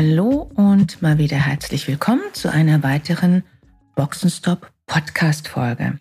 [0.00, 3.42] Hallo und mal wieder herzlich willkommen zu einer weiteren
[3.96, 5.98] Boxenstop Podcast Folge.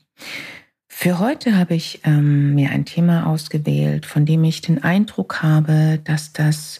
[0.88, 6.00] Für heute habe ich ähm, mir ein Thema ausgewählt, von dem ich den Eindruck habe,
[6.04, 6.80] dass das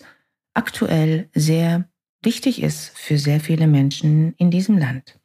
[0.54, 1.90] aktuell sehr
[2.22, 5.20] wichtig ist für sehr viele Menschen in diesem Land,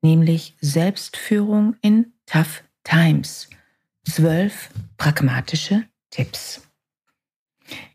[0.00, 3.48] nämlich Selbstführung in Tough Times.
[4.04, 6.66] Zwölf pragmatische Tipps.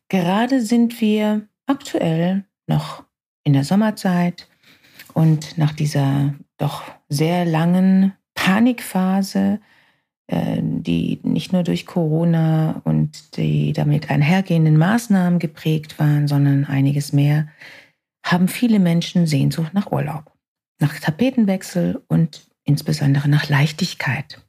[0.07, 3.06] Gerade sind wir aktuell noch
[3.47, 4.49] in der Sommerzeit
[5.13, 9.61] und nach dieser doch sehr langen Panikphase,
[10.27, 17.13] äh, die nicht nur durch Corona und die damit einhergehenden Maßnahmen geprägt waren, sondern einiges
[17.13, 17.47] mehr,
[18.21, 20.29] haben viele Menschen Sehnsucht nach Urlaub,
[20.81, 24.45] nach Tapetenwechsel und insbesondere nach Leichtigkeit.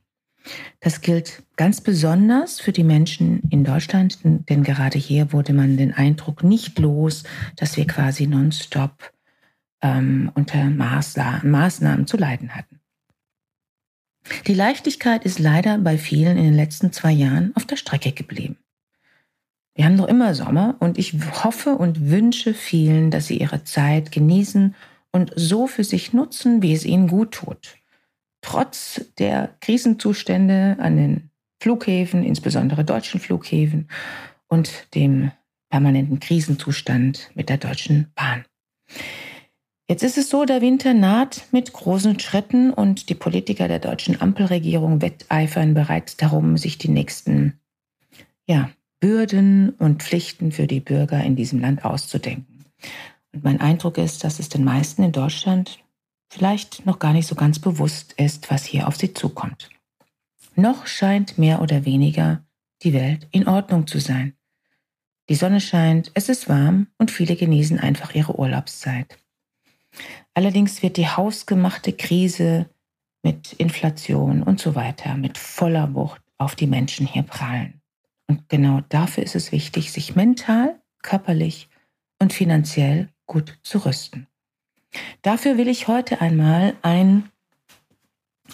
[0.80, 5.92] Das gilt ganz besonders für die Menschen in Deutschland, denn gerade hier wurde man den
[5.92, 7.24] Eindruck nicht los,
[7.56, 9.12] dass wir quasi nonstop
[9.82, 12.80] ähm, unter Maßnahmen zu leiden hatten.
[14.46, 18.56] Die Leichtigkeit ist leider bei vielen in den letzten zwei Jahren auf der Strecke geblieben.
[19.74, 24.10] Wir haben noch immer Sommer und ich hoffe und wünsche vielen, dass sie ihre Zeit
[24.10, 24.74] genießen
[25.12, 27.78] und so für sich nutzen, wie es ihnen gut tut
[28.40, 33.88] trotz der Krisenzustände an den Flughäfen, insbesondere deutschen Flughäfen
[34.46, 35.32] und dem
[35.70, 38.44] permanenten Krisenzustand mit der Deutschen Bahn.
[39.90, 44.20] Jetzt ist es so, der Winter naht mit großen Schritten und die Politiker der deutschen
[44.20, 47.58] Ampelregierung wetteifern bereits darum, sich die nächsten
[48.46, 52.66] ja, Bürden und Pflichten für die Bürger in diesem Land auszudenken.
[53.32, 55.78] Und mein Eindruck ist, dass es den meisten in Deutschland
[56.28, 59.70] vielleicht noch gar nicht so ganz bewusst ist, was hier auf sie zukommt.
[60.54, 62.44] Noch scheint mehr oder weniger
[62.82, 64.34] die Welt in Ordnung zu sein.
[65.28, 69.18] Die Sonne scheint, es ist warm und viele genießen einfach ihre Urlaubszeit.
[70.34, 72.70] Allerdings wird die hausgemachte Krise
[73.22, 77.80] mit Inflation und so weiter mit voller Wucht auf die Menschen hier prallen.
[78.28, 81.68] Und genau dafür ist es wichtig, sich mental, körperlich
[82.20, 84.27] und finanziell gut zu rüsten.
[85.22, 87.30] Dafür will ich heute einmal ein,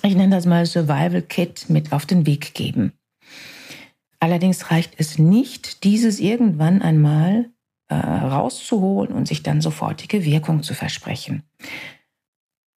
[0.03, 2.93] ich nenne das mal Survival Kit mit auf den Weg geben.
[4.21, 7.51] Allerdings reicht es nicht, dieses irgendwann einmal
[7.89, 11.43] äh, rauszuholen und sich dann sofortige Wirkung zu versprechen.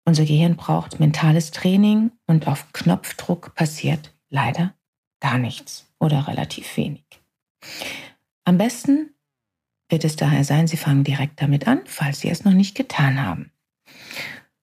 [0.05, 4.75] Unser Gehirn braucht mentales Training und auf Knopfdruck passiert leider
[5.21, 7.05] gar nichts oder relativ wenig.
[8.45, 9.11] Am besten
[9.89, 13.23] wird es daher sein, Sie fangen direkt damit an, falls Sie es noch nicht getan
[13.23, 13.51] haben.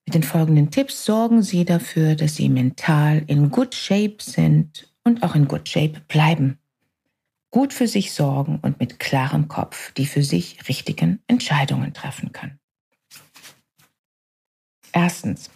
[0.06, 5.24] Mit den folgenden Tipps sorgen Sie dafür, dass Sie mental in good shape sind und
[5.24, 6.60] auch in good shape bleiben.
[7.52, 12.60] Gut für sich sorgen und mit klarem Kopf die für sich richtigen Entscheidungen treffen können.
[14.92, 15.50] Erstens.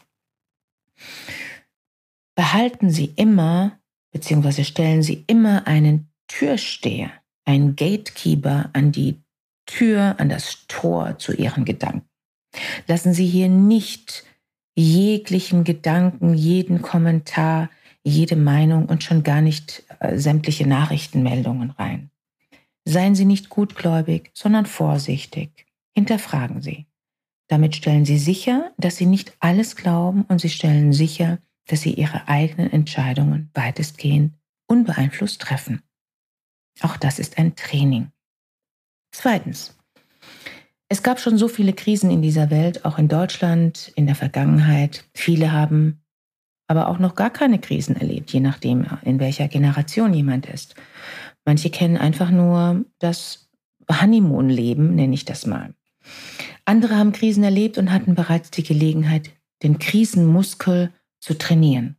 [2.35, 3.79] Behalten Sie immer
[4.11, 4.63] bzw.
[4.63, 7.11] stellen Sie immer einen Türsteher,
[7.45, 9.19] einen Gatekeeper an die
[9.67, 12.09] Tür, an das Tor zu Ihren Gedanken.
[12.87, 14.23] Lassen Sie hier nicht
[14.75, 17.69] jeglichen Gedanken, jeden Kommentar,
[18.03, 22.09] jede Meinung und schon gar nicht äh, sämtliche Nachrichtenmeldungen rein.
[22.85, 25.65] Seien Sie nicht gutgläubig, sondern vorsichtig.
[25.93, 26.85] Hinterfragen Sie.
[27.47, 31.93] Damit stellen Sie sicher, dass Sie nicht alles glauben und Sie stellen sicher, dass Sie
[31.93, 34.33] Ihre eigenen Entscheidungen weitestgehend
[34.67, 35.81] unbeeinflusst treffen.
[36.81, 38.11] Auch das ist ein Training.
[39.11, 39.77] Zweitens.
[40.89, 45.03] Es gab schon so viele Krisen in dieser Welt, auch in Deutschland, in der Vergangenheit.
[45.13, 46.01] Viele haben
[46.67, 50.75] aber auch noch gar keine Krisen erlebt, je nachdem, in welcher Generation jemand ist.
[51.45, 53.49] Manche kennen einfach nur das
[53.89, 55.73] Honeymoon-Leben, nenne ich das mal.
[56.65, 59.31] Andere haben Krisen erlebt und hatten bereits die Gelegenheit,
[59.63, 61.95] den Krisenmuskel zu trainieren.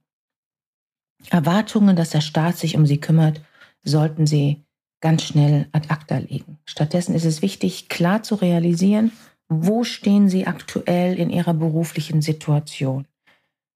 [1.31, 3.41] Erwartungen, dass der Staat sich um sie kümmert,
[3.83, 4.65] sollten sie
[5.01, 6.59] ganz schnell ad acta legen.
[6.65, 9.13] Stattdessen ist es wichtig, klar zu realisieren,
[9.49, 13.07] wo stehen Sie aktuell in Ihrer beruflichen Situation.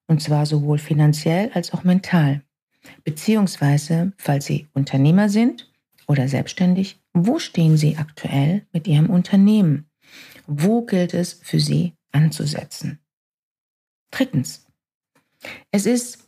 [0.07, 2.43] Und zwar sowohl finanziell als auch mental.
[3.05, 5.71] Beziehungsweise, falls Sie Unternehmer sind
[6.07, 9.89] oder selbstständig, wo stehen Sie aktuell mit Ihrem Unternehmen?
[10.47, 12.99] Wo gilt es für Sie anzusetzen?
[14.11, 14.67] Drittens.
[15.71, 16.22] Es ist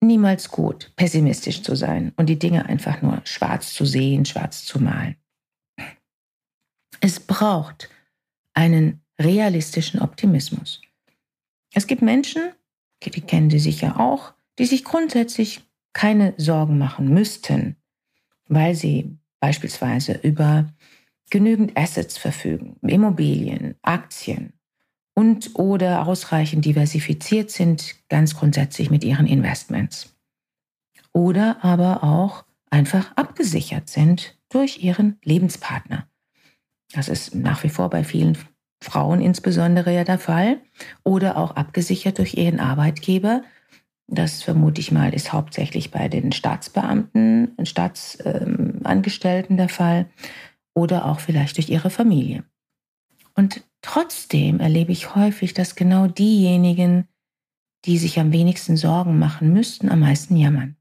[0.00, 4.80] niemals gut, pessimistisch zu sein und die Dinge einfach nur schwarz zu sehen, schwarz zu
[4.80, 5.16] malen.
[7.00, 7.88] Es braucht
[8.54, 10.80] einen realistischen Optimismus.
[11.72, 12.52] Es gibt Menschen,
[13.04, 15.62] die kennen Sie sicher auch, die sich grundsätzlich
[15.92, 17.76] keine Sorgen machen müssten,
[18.48, 20.72] weil sie beispielsweise über
[21.30, 24.52] genügend Assets verfügen, Immobilien, Aktien
[25.14, 30.16] und oder ausreichend diversifiziert sind, ganz grundsätzlich mit ihren Investments.
[31.12, 36.06] Oder aber auch einfach abgesichert sind durch ihren Lebenspartner.
[36.92, 38.38] Das ist nach wie vor bei vielen
[38.82, 40.60] Frauen insbesondere ja der Fall.
[41.04, 43.42] Oder auch abgesichert durch ihren Arbeitgeber,
[44.12, 50.06] das vermute ich mal, ist hauptsächlich bei den Staatsbeamten, Staatsangestellten der Fall
[50.74, 52.42] oder auch vielleicht durch ihre Familie.
[53.36, 57.08] Und trotzdem erlebe ich häufig, dass genau diejenigen,
[57.84, 60.76] die sich am wenigsten Sorgen machen müssten, am meisten jammern.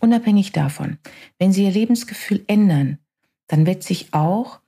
[0.00, 0.98] Unabhängig davon,
[1.38, 2.98] wenn sie ihr Lebensgefühl ändern,
[3.48, 4.60] dann wird sich auch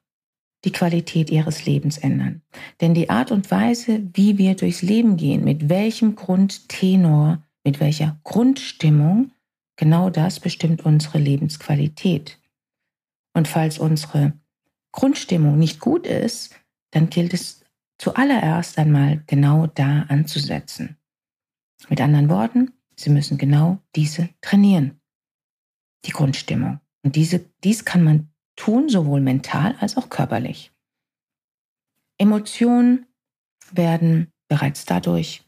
[0.65, 2.43] die Qualität ihres Lebens ändern.
[2.81, 8.19] Denn die Art und Weise, wie wir durchs Leben gehen, mit welchem Grundtenor, mit welcher
[8.25, 9.33] Grundstimmung,
[9.77, 12.39] genau das bestimmt unsere Lebensqualität.
[13.35, 14.33] Und falls unsere
[14.93, 16.55] Grundstimmung nicht gut ist,
[16.91, 17.65] dann gilt es
[17.99, 20.97] zuallererst einmal genau da anzusetzen.
[21.89, 25.01] Mit anderen Worten, Sie müssen genau diese trainieren,
[26.05, 26.81] die Grundstimmung.
[27.03, 30.73] Und diese, dies kann man tun, sowohl mental als auch körperlich.
[32.19, 33.07] Emotionen
[33.71, 35.45] werden bereits dadurch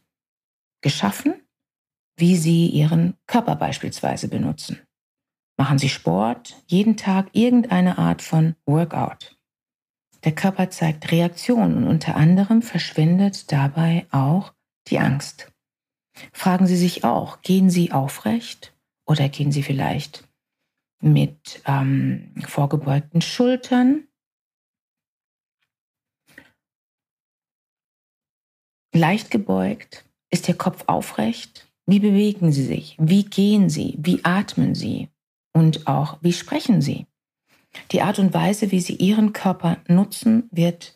[0.81, 1.33] geschaffen,
[2.15, 4.79] wie Sie Ihren Körper beispielsweise benutzen.
[5.61, 9.37] Machen Sie Sport, jeden Tag irgendeine Art von Workout.
[10.23, 14.55] Der Körper zeigt Reaktionen und unter anderem verschwindet dabei auch
[14.87, 15.51] die Angst.
[16.33, 18.75] Fragen Sie sich auch, gehen Sie aufrecht
[19.05, 20.27] oder gehen Sie vielleicht
[20.99, 24.07] mit ähm, vorgebeugten Schultern.
[28.95, 30.05] Leicht gebeugt.
[30.31, 31.71] Ist Ihr Kopf aufrecht?
[31.85, 32.97] Wie bewegen Sie sich?
[32.99, 33.95] Wie gehen Sie?
[33.99, 35.11] Wie atmen Sie?
[35.53, 37.07] Und auch, wie sprechen Sie?
[37.91, 40.95] Die Art und Weise, wie Sie Ihren Körper nutzen, wird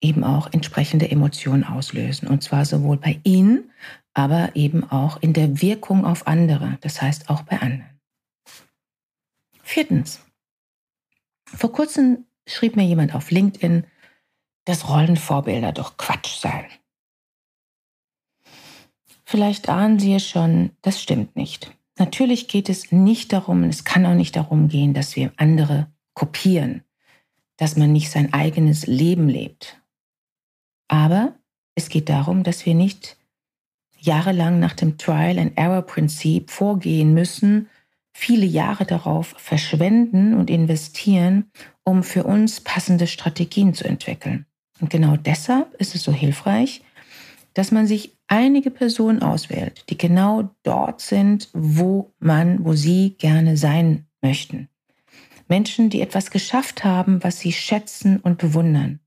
[0.00, 2.28] eben auch entsprechende Emotionen auslösen.
[2.28, 3.70] Und zwar sowohl bei Ihnen,
[4.14, 8.00] aber eben auch in der Wirkung auf andere, das heißt auch bei anderen.
[9.62, 10.20] Viertens.
[11.44, 13.86] Vor kurzem schrieb mir jemand auf LinkedIn,
[14.64, 16.66] dass Rollenvorbilder doch Quatsch seien.
[19.24, 21.77] Vielleicht ahnen Sie es schon, das stimmt nicht.
[21.98, 26.82] Natürlich geht es nicht darum, es kann auch nicht darum gehen, dass wir andere kopieren,
[27.56, 29.80] dass man nicht sein eigenes Leben lebt.
[30.88, 31.34] Aber
[31.74, 33.16] es geht darum, dass wir nicht
[33.98, 37.68] jahrelang nach dem Trial-and-Error-Prinzip vorgehen müssen
[38.18, 41.52] viele Jahre darauf verschwenden und investieren,
[41.84, 44.44] um für uns passende Strategien zu entwickeln.
[44.80, 46.82] Und genau deshalb ist es so hilfreich,
[47.54, 53.56] dass man sich einige Personen auswählt, die genau dort sind, wo man, wo sie gerne
[53.56, 54.68] sein möchten.
[55.48, 59.00] Menschen, die etwas geschafft haben, was sie schätzen und bewundern.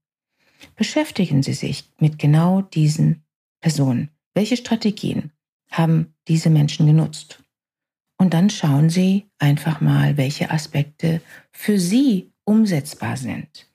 [0.75, 3.24] Beschäftigen Sie sich mit genau diesen
[3.62, 4.10] Personen.
[4.34, 5.32] Welche Strategien
[5.70, 7.44] haben diese Menschen genutzt?
[8.18, 13.68] Und dann schauen Sie einfach mal, welche Aspekte für Sie umsetzbar sind.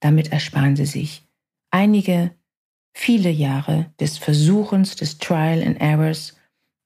[0.00, 1.24] Damit ersparen Sie sich
[1.70, 2.30] einige,
[2.98, 6.36] viele Jahre des Versuchens, des Trial and Errors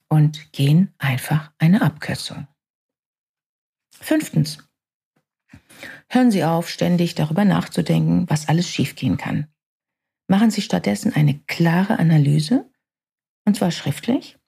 [0.08, 2.46] und gehen einfach eine Abkürzung.
[3.98, 4.58] Fünftens.
[6.08, 9.46] Hören Sie auf, ständig darüber nachzudenken, was alles schiefgehen kann.
[10.28, 12.70] Machen Sie stattdessen eine klare Analyse,
[13.46, 14.38] und zwar schriftlich.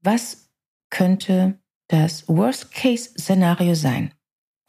[0.00, 0.50] Was
[0.88, 4.14] könnte das Worst-Case-Szenario sein?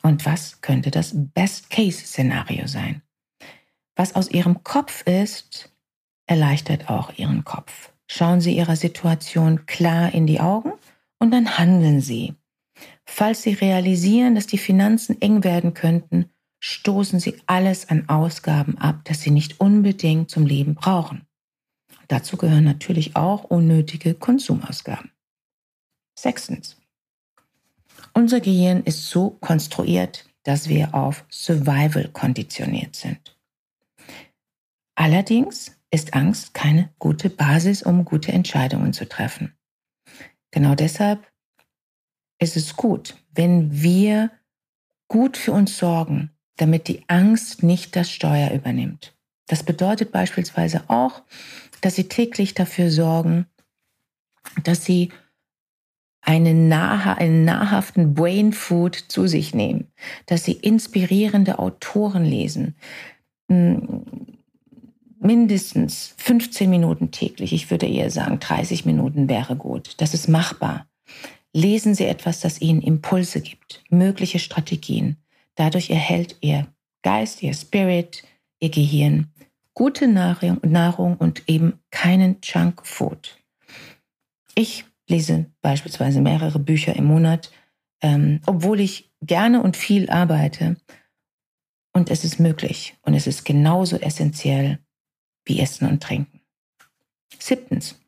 [0.03, 3.03] Und was könnte das Best-Case-Szenario sein?
[3.95, 5.74] Was aus Ihrem Kopf ist,
[6.27, 7.91] erleichtert auch Ihren Kopf.
[8.07, 10.73] Schauen Sie Ihrer Situation klar in die Augen
[11.19, 12.35] und dann handeln Sie.
[13.05, 16.29] Falls Sie realisieren, dass die Finanzen eng werden könnten,
[16.59, 21.25] stoßen Sie alles an Ausgaben ab, das Sie nicht unbedingt zum Leben brauchen.
[22.07, 25.11] Dazu gehören natürlich auch unnötige Konsumausgaben.
[26.17, 26.77] Sechstens.
[28.13, 33.37] Unser Gehirn ist so konstruiert, dass wir auf Survival konditioniert sind.
[34.95, 39.55] Allerdings ist Angst keine gute Basis, um gute Entscheidungen zu treffen.
[40.51, 41.25] Genau deshalb
[42.39, 44.31] ist es gut, wenn wir
[45.07, 49.15] gut für uns sorgen, damit die Angst nicht das Steuer übernimmt.
[49.47, 51.23] Das bedeutet beispielsweise auch,
[51.81, 53.45] dass Sie täglich dafür sorgen,
[54.63, 55.11] dass Sie
[56.21, 59.91] einen, nahe, einen nahrhaften Brain Food zu sich nehmen,
[60.25, 62.75] dass Sie inspirierende Autoren lesen,
[65.25, 69.95] mindestens 15 Minuten täglich, ich würde eher sagen 30 Minuten wäre gut.
[69.97, 70.87] Das ist machbar.
[71.53, 75.17] Lesen Sie etwas, das Ihnen Impulse gibt, mögliche Strategien.
[75.55, 76.67] Dadurch erhält Ihr
[77.01, 78.23] Geist, Ihr Spirit,
[78.59, 79.31] Ihr Gehirn
[79.75, 83.37] gute Nahrung, und eben keinen Junk Food.
[84.55, 87.51] Ich lese beispielsweise mehrere Bücher im Monat,
[88.01, 90.77] ähm, obwohl ich gerne und viel arbeite.
[91.93, 94.79] Und es ist möglich und es ist genauso essentiell,
[95.45, 96.41] wie Essen und Trinken.
[97.39, 97.99] Siebtens.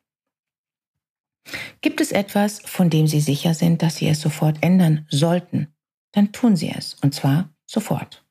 [1.82, 5.74] Gibt es etwas, von dem Sie sicher sind, dass Sie es sofort ändern sollten,
[6.12, 8.26] dann tun Sie es, und zwar sofort.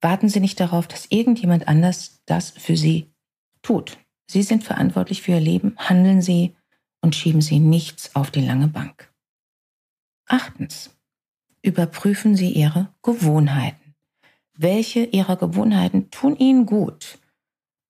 [0.00, 3.12] Warten Sie nicht darauf, dass irgendjemand anders das für Sie
[3.62, 3.98] tut.
[4.26, 6.56] Sie sind verantwortlich für Ihr Leben, handeln Sie
[7.00, 9.12] und schieben Sie nichts auf die lange Bank.
[10.26, 10.90] Achtens.
[11.62, 13.94] Überprüfen Sie Ihre Gewohnheiten.
[14.54, 17.21] Welche Ihrer Gewohnheiten tun Ihnen gut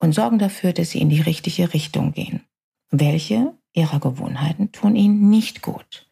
[0.03, 2.45] und sorgen dafür, dass sie in die richtige Richtung gehen.
[2.91, 6.11] Welche ihrer Gewohnheiten tun ihnen nicht gut?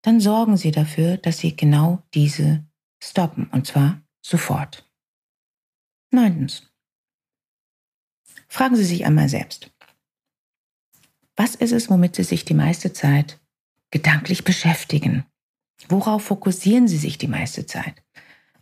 [0.00, 2.64] Dann sorgen sie dafür, dass sie genau diese
[2.98, 4.88] stoppen, und zwar sofort.
[6.10, 6.72] Neuntens.
[8.48, 9.70] Fragen Sie sich einmal selbst.
[11.36, 13.38] Was ist es, womit Sie sich die meiste Zeit
[13.90, 15.26] gedanklich beschäftigen?
[15.88, 18.02] Worauf fokussieren Sie sich die meiste Zeit?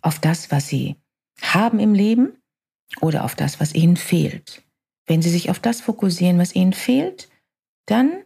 [0.00, 0.97] Auf das, was Sie
[1.40, 2.38] haben im Leben
[3.00, 4.62] oder auf das, was Ihnen fehlt?
[5.07, 7.29] Wenn Sie sich auf das fokussieren, was Ihnen fehlt,
[7.87, 8.23] dann,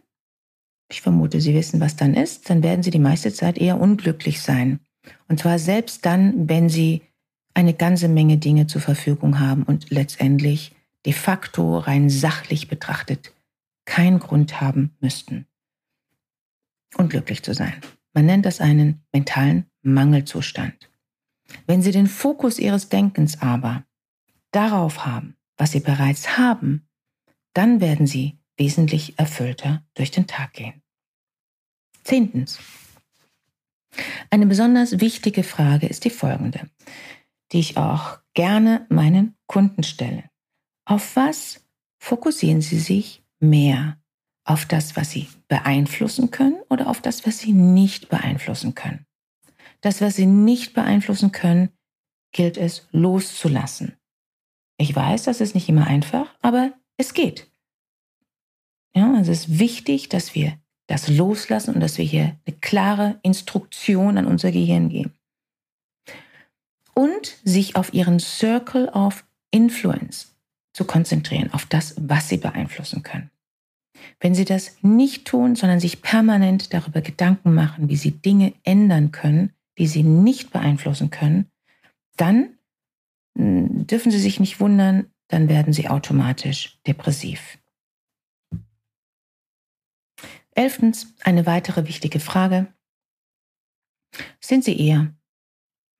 [0.89, 4.41] ich vermute, Sie wissen, was dann ist, dann werden Sie die meiste Zeit eher unglücklich
[4.41, 4.79] sein.
[5.27, 7.01] Und zwar selbst dann, wenn Sie
[7.53, 10.75] eine ganze Menge Dinge zur Verfügung haben und letztendlich
[11.05, 13.33] de facto rein sachlich betrachtet
[13.85, 15.47] keinen Grund haben müssten,
[16.95, 17.73] unglücklich zu sein.
[18.13, 20.89] Man nennt das einen mentalen Mangelzustand.
[21.65, 23.83] Wenn Sie den Fokus Ihres Denkens aber
[24.51, 26.87] darauf haben, was sie bereits haben,
[27.53, 30.81] dann werden sie wesentlich erfüllter durch den Tag gehen.
[32.03, 32.59] Zehntens.
[34.29, 36.69] Eine besonders wichtige Frage ist die folgende,
[37.51, 40.29] die ich auch gerne meinen Kunden stelle.
[40.85, 41.65] Auf was
[41.99, 43.97] fokussieren Sie sich mehr?
[44.43, 49.05] Auf das, was Sie beeinflussen können oder auf das, was Sie nicht beeinflussen können?
[49.81, 51.69] Das, was Sie nicht beeinflussen können,
[52.31, 53.98] gilt es loszulassen.
[54.79, 57.51] Ich weiß, das ist nicht immer einfach, aber es geht.
[58.95, 60.57] Ja, es ist wichtig, dass wir
[60.87, 65.13] das loslassen und dass wir hier eine klare Instruktion an unser Gehirn geben.
[66.93, 70.33] Und sich auf ihren Circle of Influence
[70.73, 73.29] zu konzentrieren, auf das, was sie beeinflussen können.
[74.21, 79.11] Wenn sie das nicht tun, sondern sich permanent darüber Gedanken machen, wie sie Dinge ändern
[79.11, 81.51] können, die sie nicht beeinflussen können,
[82.15, 82.58] dann
[83.35, 87.57] dürfen Sie sich nicht wundern, dann werden Sie automatisch depressiv.
[90.51, 92.73] Elftens, eine weitere wichtige Frage.
[94.39, 95.13] Sind Sie eher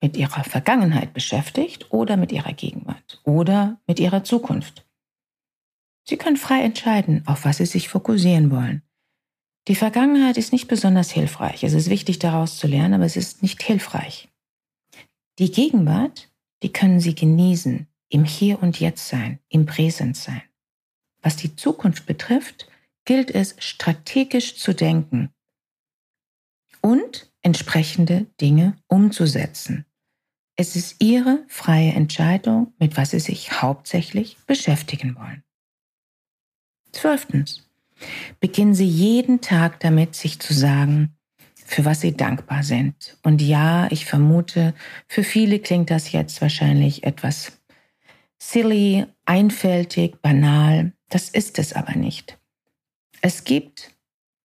[0.01, 4.85] mit Ihrer Vergangenheit beschäftigt oder mit Ihrer Gegenwart oder mit Ihrer Zukunft?
[6.07, 8.81] Sie können frei entscheiden, auf was Sie sich fokussieren wollen.
[9.67, 11.63] Die Vergangenheit ist nicht besonders hilfreich.
[11.63, 14.27] Es ist wichtig, daraus zu lernen, aber es ist nicht hilfreich.
[15.37, 16.28] Die Gegenwart
[16.63, 20.41] die können Sie genießen, im Hier und Jetzt sein, im Präsens sein.
[21.21, 22.67] Was die Zukunft betrifft,
[23.05, 25.31] gilt es strategisch zu denken
[26.81, 29.85] und entsprechende Dinge umzusetzen.
[30.55, 35.43] Es ist Ihre freie Entscheidung, mit was Sie sich hauptsächlich beschäftigen wollen.
[36.91, 37.65] Zwölftens.
[38.39, 41.17] Beginnen Sie jeden Tag damit, sich zu sagen,
[41.69, 43.17] für was sie dankbar sind.
[43.21, 44.73] Und ja, ich vermute,
[45.07, 47.61] für viele klingt das jetzt wahrscheinlich etwas
[48.39, 50.93] silly, einfältig, banal.
[51.09, 52.39] Das ist es aber nicht.
[53.21, 53.91] Es gibt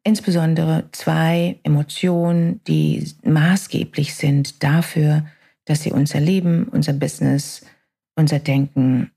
[0.03, 5.27] insbesondere zwei Emotionen, die maßgeblich sind dafür,
[5.65, 7.65] dass sie unser Leben, unser Business,
[8.17, 9.13] unser Denken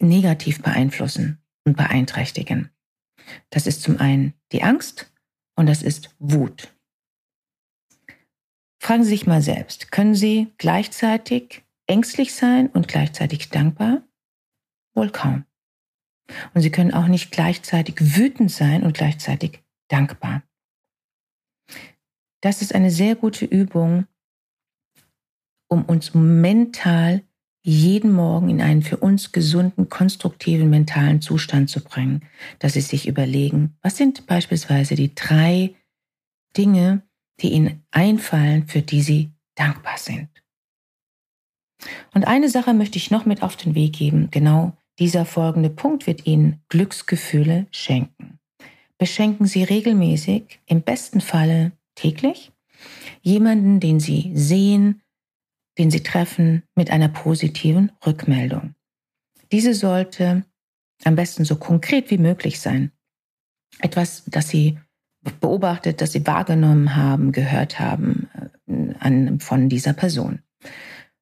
[0.00, 2.70] negativ beeinflussen und beeinträchtigen.
[3.50, 5.12] Das ist zum einen die Angst
[5.54, 6.75] und das ist Wut.
[8.86, 14.04] Fragen Sie sich mal selbst, können Sie gleichzeitig ängstlich sein und gleichzeitig dankbar?
[14.94, 15.44] Wohl kaum.
[16.54, 20.44] Und Sie können auch nicht gleichzeitig wütend sein und gleichzeitig dankbar.
[22.42, 24.06] Das ist eine sehr gute Übung,
[25.68, 27.24] um uns mental
[27.64, 32.24] jeden Morgen in einen für uns gesunden, konstruktiven mentalen Zustand zu bringen,
[32.60, 35.74] dass Sie sich überlegen, was sind beispielsweise die drei
[36.56, 37.02] Dinge,
[37.40, 40.28] die Ihnen einfallen, für die Sie dankbar sind.
[42.14, 44.30] Und eine Sache möchte ich noch mit auf den Weg geben.
[44.30, 48.38] Genau dieser folgende Punkt wird Ihnen Glücksgefühle schenken.
[48.98, 52.52] Beschenken Sie regelmäßig, im besten Falle täglich,
[53.20, 55.02] jemanden, den Sie sehen,
[55.76, 58.74] den Sie treffen, mit einer positiven Rückmeldung.
[59.52, 60.46] Diese sollte
[61.04, 62.90] am besten so konkret wie möglich sein.
[63.80, 64.78] Etwas, das Sie
[65.40, 68.28] beobachtet, das Sie wahrgenommen haben, gehört haben
[68.68, 70.40] äh, an, von dieser Person.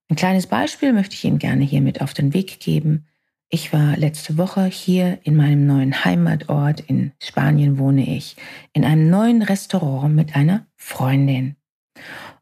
[0.09, 3.07] Ein kleines Beispiel möchte ich Ihnen gerne hier mit auf den Weg geben.
[3.49, 8.37] Ich war letzte Woche hier in meinem neuen Heimatort, in Spanien wohne ich,
[8.73, 11.57] in einem neuen Restaurant mit einer Freundin.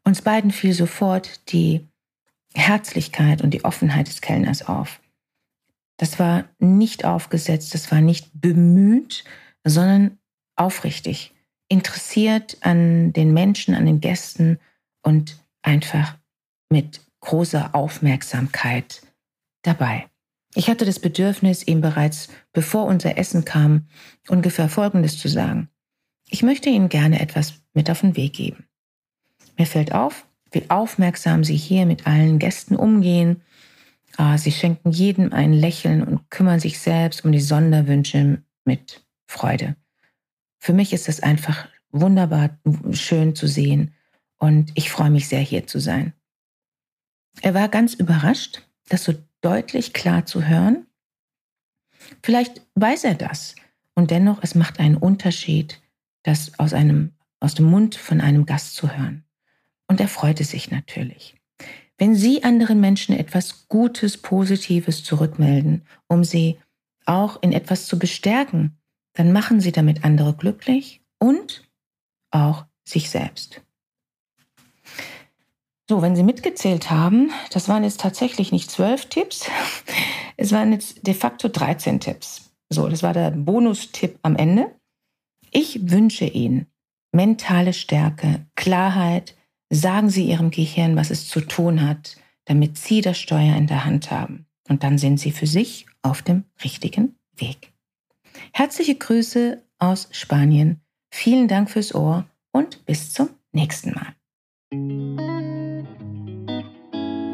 [0.03, 1.87] Uns beiden fiel sofort die
[2.55, 5.01] Herzlichkeit und die Offenheit des Kellners auf.
[5.97, 9.23] Das war nicht aufgesetzt, das war nicht bemüht,
[9.63, 10.17] sondern
[10.55, 11.32] aufrichtig,
[11.73, 14.59] interessiert an den Menschen, an den Gästen
[15.01, 16.15] und einfach
[16.69, 19.01] mit großer Aufmerksamkeit
[19.63, 20.05] dabei.
[20.53, 23.87] Ich hatte das Bedürfnis, ihm bereits bevor unser Essen kam,
[24.27, 25.67] ungefähr Folgendes zu sagen.
[26.29, 28.65] Ich möchte Ihnen gerne etwas mit auf den Weg geben.
[29.57, 33.41] Mir fällt auf, wie aufmerksam Sie hier mit allen Gästen umgehen.
[34.17, 39.75] Ah, Sie schenken jedem ein Lächeln und kümmern sich selbst um die Sonderwünsche mit Freude.
[40.63, 42.57] Für mich ist es einfach wunderbar
[42.93, 43.93] schön zu sehen
[44.37, 46.13] und ich freue mich sehr, hier zu sein.
[47.41, 50.87] Er war ganz überrascht, das so deutlich klar zu hören.
[52.23, 53.55] Vielleicht weiß er das
[53.93, 55.81] und dennoch, es macht einen Unterschied,
[56.23, 59.25] das aus, einem, aus dem Mund von einem Gast zu hören.
[59.87, 61.35] Und er freute sich natürlich.
[61.97, 66.57] Wenn Sie anderen Menschen etwas Gutes, Positives zurückmelden, um sie
[67.05, 68.77] auch in etwas zu bestärken,
[69.13, 71.69] dann machen Sie damit andere glücklich und
[72.31, 73.61] auch sich selbst.
[75.89, 79.49] So, wenn Sie mitgezählt haben, das waren jetzt tatsächlich nicht zwölf Tipps,
[80.37, 82.51] es waren jetzt de facto 13 Tipps.
[82.69, 84.73] So, das war der Bonustipp am Ende.
[85.51, 86.67] Ich wünsche Ihnen
[87.11, 89.35] mentale Stärke, Klarheit,
[89.69, 93.85] sagen Sie Ihrem Gehirn, was es zu tun hat, damit Sie das Steuer in der
[93.85, 94.47] Hand haben.
[94.67, 97.72] Und dann sind Sie für sich auf dem richtigen Weg.
[98.51, 100.81] Herzliche Grüße aus Spanien.
[101.11, 104.13] Vielen Dank fürs Ohr und bis zum nächsten Mal.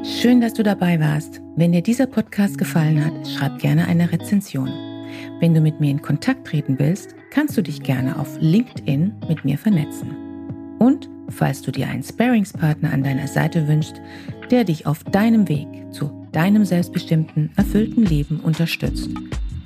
[0.04, 1.41] Schön, dass du dabei warst.
[1.56, 4.67] Wenn dir dieser Podcast gefallen hat, schreib gerne eine Rezension.
[5.39, 9.45] Wenn du mit mir in Kontakt treten willst, kannst du dich gerne auf LinkedIn mit
[9.45, 10.15] mir vernetzen.
[10.80, 14.02] Und falls du dir einen Sparingspartner an deiner Seite wünschst,
[14.52, 19.10] der dich auf deinem Weg zu deinem selbstbestimmten, erfüllten Leben unterstützt,